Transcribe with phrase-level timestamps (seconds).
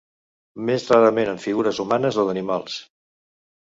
[0.69, 2.85] Més rarament amb figures humanes o d'animals.